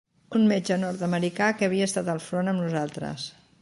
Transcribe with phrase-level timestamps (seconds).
[0.39, 3.33] Un metge nord-americà que havia estat al front amb nosaltres